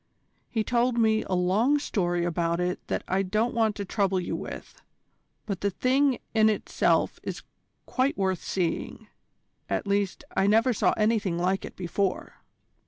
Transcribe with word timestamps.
He 0.49 0.63
told 0.63 0.97
me 0.97 1.21
a 1.25 1.33
long 1.35 1.77
story 1.77 2.25
about 2.25 2.59
it 2.59 2.79
that 2.87 3.03
I 3.07 3.21
don't 3.21 3.53
want 3.53 3.75
to 3.75 3.85
trouble 3.85 4.19
you 4.19 4.35
with: 4.35 4.81
but 5.45 5.61
the 5.61 5.69
thing 5.69 6.17
in 6.33 6.49
itself 6.49 7.19
is 7.21 7.43
quite 7.85 8.17
worth 8.17 8.41
seeing. 8.41 9.09
At 9.69 9.85
least, 9.85 10.23
I 10.35 10.47
never 10.47 10.73
saw 10.73 10.93
anything 10.93 11.37
like 11.37 11.65
it 11.65 11.75
before." 11.75 12.41